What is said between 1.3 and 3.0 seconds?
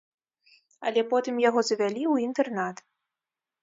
яго завялі ў інтэрнат.